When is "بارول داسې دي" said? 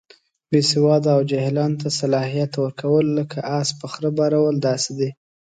4.17-5.09